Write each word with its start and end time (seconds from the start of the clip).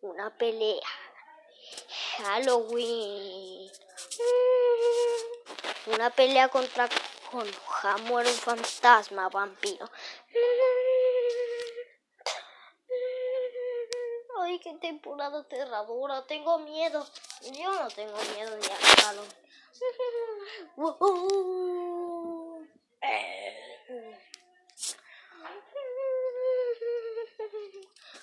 Una 0.00 0.36
pelea. 0.36 0.88
Halloween. 2.18 3.70
Una 5.86 6.10
pelea 6.10 6.48
contra 6.48 6.88
con 7.30 7.46
Hammer, 7.82 8.26
un 8.26 8.32
fantasma 8.32 9.28
vampiro. 9.28 9.88
Ay, 14.40 14.58
qué 14.60 14.74
temporada 14.80 15.40
aterradora. 15.40 16.26
Tengo 16.26 16.58
miedo. 16.58 17.06
Yo 17.52 17.70
no 17.72 17.88
tengo 17.88 18.16
miedo 18.34 18.56
ni 18.56 18.66
a 18.66 18.76
Halloween. 19.02 19.48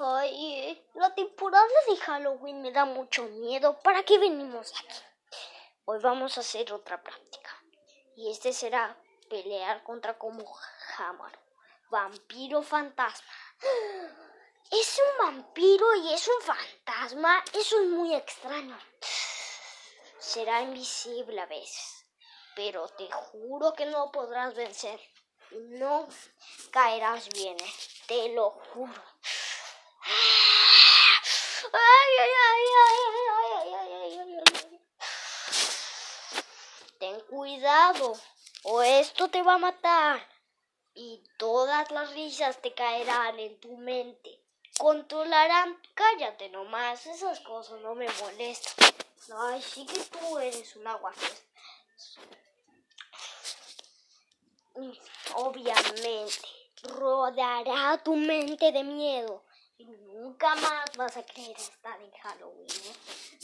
Ay, 0.00 0.80
la 0.94 1.12
temporada 1.12 1.66
de 1.88 1.96
Halloween 1.96 2.62
me 2.62 2.70
da 2.70 2.84
mucho 2.84 3.24
miedo. 3.24 3.80
¿Para 3.80 4.04
qué 4.04 4.18
venimos 4.18 4.72
aquí? 4.78 5.00
Hoy 5.86 5.98
vamos 6.00 6.36
a 6.36 6.40
hacer 6.40 6.72
otra 6.72 7.02
práctica. 7.02 7.50
Y 8.14 8.30
este 8.30 8.52
será 8.52 8.96
pelear 9.28 9.82
contra 9.82 10.16
como 10.16 10.44
Hammer, 10.96 11.36
vampiro 11.90 12.62
fantasma. 12.62 13.32
¿Es 14.70 15.00
un 15.00 15.26
vampiro 15.26 15.94
y 15.96 16.12
es 16.12 16.28
un 16.28 16.42
fantasma? 16.42 17.42
Eso 17.52 17.80
es 17.80 17.88
muy 17.88 18.14
extraño. 18.14 18.78
Será 20.20 20.62
invisible 20.62 21.40
a 21.40 21.46
veces, 21.46 22.06
pero 22.54 22.86
te 22.88 23.10
juro 23.10 23.72
que 23.72 23.86
no 23.86 24.12
podrás 24.12 24.54
vencer. 24.54 25.00
No 25.50 26.06
caerás 26.70 27.28
bien, 27.30 27.56
¿eh? 27.58 27.74
te 28.06 28.28
lo 28.28 28.50
juro. 28.50 29.02
Ten 36.98 37.20
cuidado, 37.30 38.12
o 38.64 38.82
esto 38.82 39.28
te 39.28 39.42
va 39.42 39.54
a 39.54 39.58
matar. 39.58 40.28
Y 40.94 41.22
todas 41.38 41.90
las 41.90 42.12
risas 42.12 42.60
te 42.60 42.74
caerán 42.74 43.38
en 43.38 43.60
tu 43.60 43.76
mente. 43.76 44.42
Controlarán, 44.78 45.80
cállate 45.94 46.48
nomás, 46.48 47.06
esas 47.06 47.40
cosas 47.40 47.80
no 47.80 47.94
me 47.94 48.08
molestan. 48.20 48.92
Ay, 49.36 49.62
sí 49.62 49.86
que 49.86 50.00
tú 50.00 50.38
eres 50.38 50.74
un 50.76 50.86
aguafiestas. 50.86 51.44
Obviamente, 55.34 56.48
rodará 56.82 58.02
tu 58.02 58.14
mente 58.16 58.72
de 58.72 58.84
miedo 58.84 59.44
nunca 59.84 60.54
más 60.56 60.90
vas 60.96 61.16
a 61.16 61.22
querer 61.22 61.56
estar 61.56 62.00
en 62.00 62.10
Halloween. 62.10 62.66
¿eh? 62.68 62.96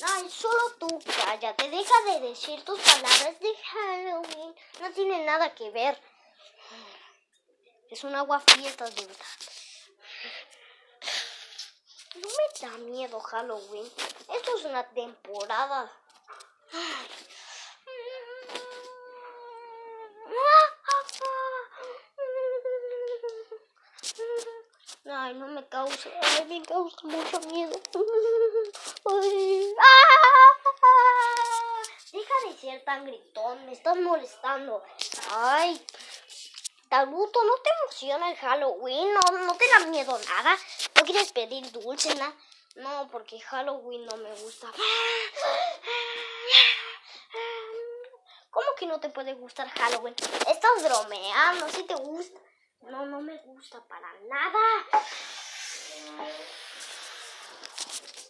Ay, 0.02 0.28
solo 0.28 0.70
tú 0.78 0.98
cállate, 1.24 1.68
deja 1.70 2.02
de 2.12 2.28
decir 2.28 2.64
tus 2.64 2.80
palabras 2.80 3.38
de 3.40 3.56
Halloween. 3.56 4.54
No 4.80 4.90
tiene 4.92 5.24
nada 5.24 5.54
que 5.54 5.70
ver. 5.70 6.00
Es 7.90 8.02
un 8.04 8.14
aguafiestas 8.14 8.94
de 8.94 9.06
verdad. 9.06 9.26
No 12.16 12.28
me 12.28 12.68
da 12.68 12.78
miedo 12.78 13.20
Halloween. 13.20 13.90
Esto 14.32 14.56
es 14.56 14.64
una 14.64 14.88
temporada. 14.90 15.92
Ay, 16.72 17.08
no 25.04 25.48
me 25.48 25.66
causa, 25.68 26.08
ay, 26.22 26.46
me 26.46 26.62
causa 26.62 26.96
mucho 27.02 27.40
miedo. 27.40 27.72
Ay, 29.06 29.74
Deja 32.12 32.34
de 32.46 32.56
ser 32.58 32.84
tan 32.84 33.04
gritón, 33.04 33.66
me 33.66 33.72
estás 33.72 33.96
molestando. 33.96 34.82
Ay, 35.30 35.84
Taruto, 36.88 37.44
¿no 37.44 37.56
te 37.58 37.70
emociona 37.82 38.30
el 38.30 38.36
Halloween? 38.36 39.14
¿No, 39.14 39.20
no 39.38 39.54
te 39.56 39.68
da 39.68 39.80
miedo 39.86 40.18
nada? 40.28 40.56
¿No 40.94 41.02
quieres 41.02 41.32
pedir 41.32 41.70
dulce, 41.72 42.14
nada? 42.14 42.32
No, 42.76 43.08
porque 43.10 43.40
Halloween 43.40 44.06
no 44.06 44.16
me 44.16 44.32
gusta. 44.36 44.70
¿Cómo 48.50 48.74
que 48.78 48.86
no 48.86 49.00
te 49.00 49.10
puede 49.10 49.34
gustar 49.34 49.68
Halloween? 49.68 50.14
Estás 50.46 50.82
bromeando, 50.82 51.68
si 51.68 51.82
te 51.82 51.94
gusta. 51.96 52.40
No, 52.88 53.06
no 53.06 53.20
me 53.20 53.36
gusta 53.38 53.82
para 53.84 54.12
nada. 54.28 54.86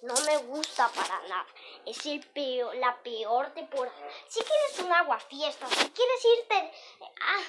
No 0.03 0.15
me 0.27 0.37
gusta 0.37 0.89
para 0.89 1.21
nada. 1.29 1.47
Es 1.87 2.05
el 2.07 2.21
peor, 2.29 2.75
la 2.77 2.97
peor 3.03 3.53
temporada. 3.55 3.97
Si 4.29 4.41
quieres 4.41 4.79
un 4.81 4.93
agua 4.93 5.19
fiesta, 5.19 5.67
si 5.69 5.91
quieres 5.91 6.25
irte, 6.39 6.73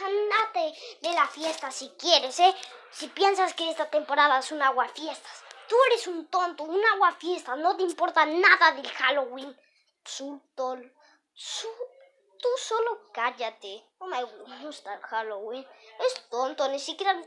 andate 0.04 0.74
de 1.02 1.14
la 1.14 1.28
fiesta 1.28 1.70
si 1.70 1.90
quieres, 2.00 2.40
¿eh? 2.40 2.56
Si 2.92 3.08
piensas 3.08 3.54
que 3.54 3.70
esta 3.70 3.90
temporada 3.90 4.40
es 4.40 4.52
un 4.52 4.62
agua 4.62 4.88
fiestas. 4.90 5.44
Tú 5.68 5.76
eres 5.88 6.08
un 6.08 6.28
tonto, 6.28 6.64
un 6.64 6.84
agua 6.86 7.12
fiesta, 7.14 7.56
no 7.56 7.76
te 7.76 7.84
importa 7.84 8.26
nada 8.26 8.72
del 8.72 8.90
Halloween. 8.90 9.56
Sultol, 10.04 10.94
tú 12.42 12.50
solo 12.58 13.02
cállate. 13.12 13.84
No 14.00 14.08
me 14.08 14.24
gusta 14.64 14.94
el 14.94 15.02
Halloween. 15.02 15.68
Es 16.00 16.30
tonto, 16.30 16.68
ni 16.70 16.80
siquiera... 16.80 17.22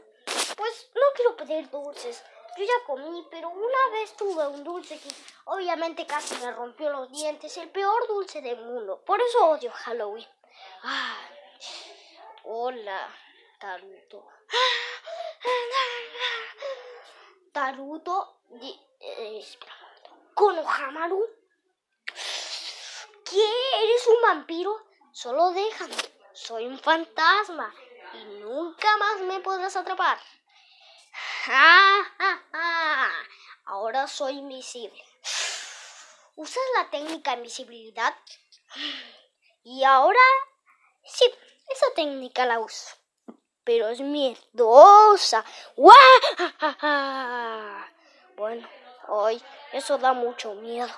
Pues 0.57 0.91
no 0.95 1.03
quiero 1.15 1.37
pedir 1.37 1.71
dulces. 1.71 2.23
Yo 2.57 2.65
ya 2.65 2.85
comí, 2.87 3.27
pero 3.31 3.51
una 3.51 3.89
vez 3.93 4.17
tuve 4.17 4.47
un 4.49 4.65
dulce 4.65 4.99
que 4.99 5.09
obviamente 5.45 6.07
casi 6.07 6.35
me 6.37 6.51
rompió 6.51 6.91
los 6.91 7.11
dientes. 7.11 7.57
El 7.57 7.71
peor 7.71 8.07
dulce 8.09 8.41
del 8.41 8.61
mundo. 8.65 9.01
Por 9.05 9.21
eso 9.21 9.51
odio 9.51 9.71
Halloween. 9.71 10.27
Ah, 10.83 11.17
hola, 12.45 13.09
Taruto. 13.61 14.27
Taruto, 17.53 18.41
eh, 19.01 19.45
Konohamaru. 20.35 21.25
¿Qué? 23.25 23.85
¿Eres 23.85 24.07
un 24.07 24.23
vampiro? 24.23 24.88
Solo 25.21 25.51
déjame. 25.51 25.97
Soy 26.33 26.65
un 26.67 26.79
fantasma 26.79 27.75
y 28.15 28.25
nunca 28.39 28.97
más 28.99 29.21
me 29.23 29.41
podrás 29.41 29.75
atrapar. 29.75 30.17
¡Ah, 31.49 32.03
ah, 32.21 32.41
ah! 32.53 33.11
Ahora 33.65 34.07
soy 34.07 34.35
invisible. 34.35 35.03
¿Usas 36.37 36.63
la 36.77 36.89
técnica 36.91 37.35
invisibilidad? 37.35 38.15
Y 39.65 39.83
ahora 39.83 40.21
sí, 41.05 41.25
esa 41.69 41.87
técnica 41.97 42.47
la 42.47 42.61
uso. 42.61 42.95
Pero 43.65 43.89
es 43.89 43.99
miedosa. 44.01 45.45
Bueno, 48.37 48.69
hoy 49.09 49.43
eso 49.73 49.99
da 49.99 50.13
mucho 50.13 50.55
miedo. 50.55 50.95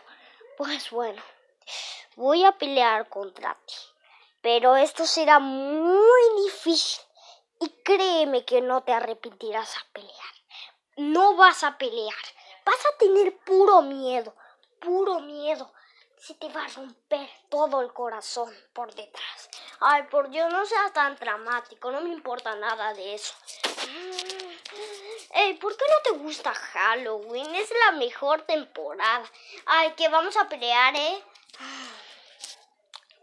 Pues 0.59 0.91
bueno, 0.91 1.23
voy 2.17 2.45
a 2.45 2.53
pelear 2.53 3.09
contra 3.09 3.57
ti. 3.65 3.75
Pero 4.43 4.77
esto 4.77 5.07
será 5.07 5.39
muy 5.39 6.43
difícil. 6.45 7.03
Y 7.61 7.69
créeme 7.85 8.45
que 8.45 8.63
no 8.63 8.83
te 8.83 8.93
arrepentirás 8.93 9.77
a 9.77 9.87
pelear. 9.93 10.35
No 10.97 11.37
vas 11.37 11.63
a 11.63 11.77
pelear. 11.77 12.15
Vas 12.65 12.87
a 12.87 12.97
tener 12.99 13.37
puro 13.39 13.83
miedo. 13.83 14.35
Puro 14.81 15.21
miedo. 15.21 15.71
Se 16.19 16.35
te 16.35 16.49
va 16.51 16.65
a 16.65 16.69
romper 16.69 17.29
todo 17.49 17.81
el 17.81 17.93
corazón 17.93 18.55
por 18.73 18.95
detrás. 18.95 19.51
Ay, 19.81 20.05
por 20.05 20.29
Dios, 20.31 20.53
no 20.53 20.65
seas 20.67 20.93
tan 20.93 21.17
dramático. 21.17 21.91
No 21.91 22.01
me 22.01 22.11
importa 22.11 22.55
nada 22.57 22.93
de 22.95 23.15
eso. 23.15 23.35
Ey, 25.33 25.55
¿por 25.55 25.77
qué 25.77 25.85
no 25.89 26.03
te 26.03 26.19
gusta 26.23 26.53
Halloween? 26.53 27.55
Es 27.55 27.71
la 27.87 27.93
mejor 27.93 28.43
temporada. 28.43 29.25
Ay, 29.67 29.93
que 29.93 30.09
vamos 30.09 30.37
a 30.37 30.49
pelear, 30.49 30.95
¿eh? 30.97 31.25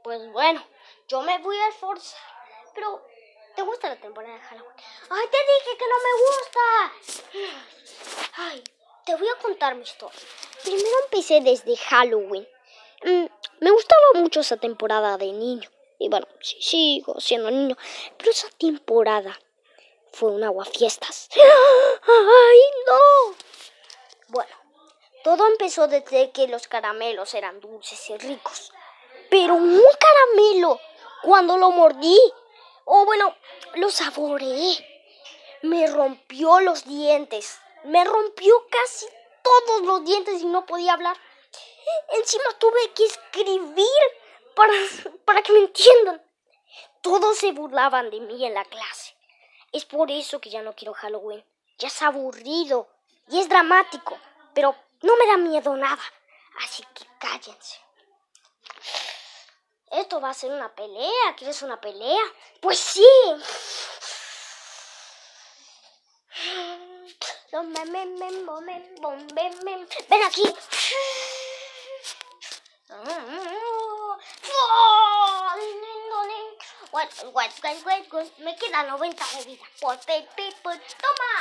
Pues 0.04 0.32
bueno, 0.32 0.64
yo 1.08 1.22
me 1.22 1.38
voy 1.40 1.58
a 1.58 1.70
esforzar. 1.70 2.20
Pero, 2.74 3.02
¿te 3.56 3.62
gusta 3.62 3.90
la 3.90 4.00
temporada 4.00 4.34
de 4.34 4.40
Halloween? 4.40 4.76
Ay, 5.10 5.26
te 5.32 5.38
dije 5.38 5.78
que 5.78 5.86
no 5.88 5.96
me 6.06 6.14
gusta. 6.24 7.62
Ay, 8.36 8.64
te 9.06 9.16
voy 9.16 9.28
a 9.28 9.42
contar 9.42 9.76
mi 9.76 9.84
historia. 9.84 10.20
Primero 10.64 11.00
empecé 11.06 11.42
desde 11.42 11.76
Halloween. 11.78 12.48
Mm, 13.04 13.26
me 13.60 13.72
gustaba 13.72 14.14
mucho 14.16 14.42
esa 14.42 14.58
temporada 14.58 15.18
de 15.18 15.32
niño. 15.32 15.70
Y 16.00 16.10
bueno, 16.10 16.28
sí, 16.42 16.58
sigo 16.62 17.20
siendo 17.20 17.50
niño. 17.50 17.78
Pero 18.18 18.32
esa 18.32 18.50
temporada 18.58 19.40
fue 20.12 20.32
un 20.32 20.44
aguafiestas. 20.44 21.30
¡Ay, 21.34 22.60
no! 22.88 23.36
Bueno, 24.28 24.56
todo 25.24 25.48
empezó 25.48 25.88
desde 25.88 26.32
que 26.32 26.48
los 26.48 26.68
caramelos 26.68 27.34
eran 27.34 27.60
dulces 27.60 28.10
y 28.10 28.18
ricos. 28.18 28.74
Pero 29.30 29.56
un 29.56 29.84
caramelo, 30.00 30.80
cuando 31.28 31.58
lo 31.58 31.72
mordí, 31.72 32.18
o 32.86 33.04
bueno, 33.04 33.36
lo 33.74 33.92
saboreé, 33.92 34.78
me 35.62 35.86
rompió 35.88 36.62
los 36.62 36.86
dientes. 36.86 37.60
me 37.84 38.06
rompió 38.06 38.66
casi 38.70 39.06
todos 39.44 39.82
los 39.82 40.06
dientes 40.06 40.42
y 40.42 40.46
no 40.46 40.66
podía 40.66 40.94
hablar. 40.94 41.18
Encima 42.12 42.46
tuve 42.58 42.94
que 42.94 43.04
escribir 43.04 43.86
para, 44.56 44.72
para 45.26 45.42
que 45.42 45.52
me 45.52 45.60
entiendan. 45.60 46.26
Todos 47.02 47.38
se 47.38 47.52
burlaban 47.52 48.10
de 48.10 48.22
mí 48.22 48.46
en 48.46 48.54
la 48.54 48.64
clase. 48.64 49.14
Es 49.74 49.84
por 49.84 50.10
eso 50.10 50.40
que 50.40 50.50
ya 50.50 50.62
no 50.62 50.76
quiero 50.76 50.94
Halloween. 50.94 51.44
Ya 51.78 51.90
es 51.90 52.02
aburrido 52.02 52.88
y 53.28 53.42
es 53.42 53.50
dramático, 53.50 54.18
pero 54.54 54.74
no 55.02 55.18
me 55.18 55.28
da 55.28 55.36
miedo 55.36 55.76
nada. 55.76 56.04
Así 56.64 56.84
que 56.96 57.06
cállense. 57.20 57.87
Va 60.22 60.30
a 60.32 60.34
ser 60.34 60.52
una 60.52 60.74
pelea. 60.74 61.36
¿Quieres 61.38 61.62
una 61.62 61.80
pelea? 61.80 62.24
Pues 62.60 62.80
sí. 62.80 63.08
Ven 70.10 70.24
aquí. 70.24 70.44
Me 78.40 78.56
queda 78.56 78.84
90 78.84 79.26
de 79.38 79.46
vida. 79.46 79.64
Toma. 81.02 81.32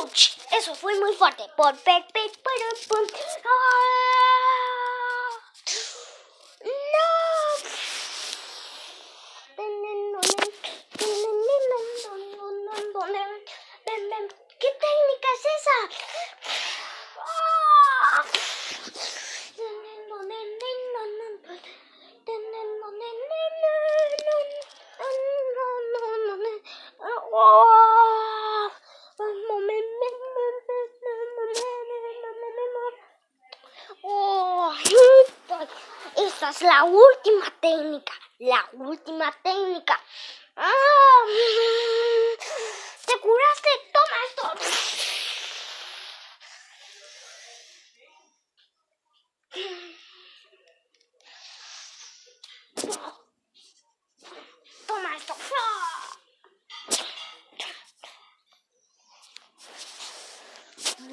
¡Ouch! 0.00 0.38
Eso 0.52 0.74
fue 0.74 0.94
muy 0.98 1.14
fuerte. 1.14 1.44
Por 1.56 1.76
Esta 36.16 36.48
es 36.48 36.62
la 36.62 36.84
última 36.84 37.50
técnica, 37.60 38.12
la 38.38 38.66
última 38.72 39.30
técnica. 39.42 40.00
¡Ah! 40.56 41.24
¿Te 43.04 43.20
curaste? 43.20 43.68
Toma 43.92 44.16
esto. 44.28 44.54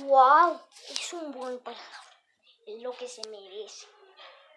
¡Wow! 0.06 0.62
Es 2.66 2.82
lo 2.82 2.92
que 2.96 3.08
se 3.08 3.28
merece. 3.30 3.88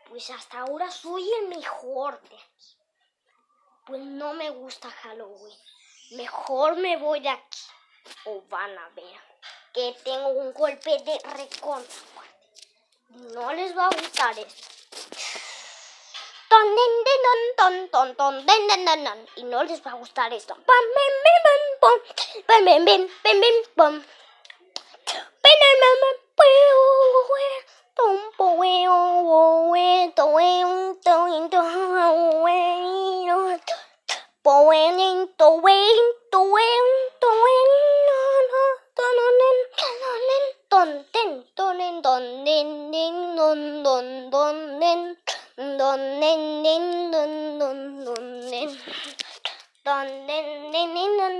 Pues 0.09 0.31
hasta 0.31 0.61
ahora 0.61 0.91
soy 0.91 1.29
el 1.41 1.49
mejor 1.49 2.21
de 2.29 2.37
aquí. 2.37 2.77
Pues 3.87 4.03
no 4.03 4.35
me 4.35 4.51
gusta 4.51 4.91
Halloween. 4.91 5.59
Mejor 6.13 6.77
me 6.77 6.97
voy 6.97 7.21
de 7.21 7.29
aquí. 7.29 7.59
O 8.25 8.43
van 8.49 8.79
a 8.79 8.89
ver 8.91 9.21
que 9.73 9.95
tengo 10.05 10.29
un 10.29 10.53
golpe 10.53 10.99
de 10.99 11.19
recontra. 11.35 11.97
No 13.09 13.53
les 13.53 13.77
va 13.77 13.87
a 13.87 13.91
gustar 13.91 14.39
esto. 14.39 14.69
Y 19.37 19.45
no 19.45 19.63
les 19.65 19.85
va 19.85 19.91
a 19.91 19.95
gustar 19.95 20.33
esto. 20.33 20.57
nin 42.93 43.17
don 43.37 43.61
don 43.85 44.07
don 44.33 44.57
nin 44.81 45.01
don 45.79 46.01
nin 46.21 46.41
nin 46.65 46.85
don 47.13 47.33
don 47.61 47.79
don 48.07 48.25
nin 48.51 48.71
don 49.87 50.07
nin 50.29 50.47
nin 50.95 51.11
don 51.21 51.37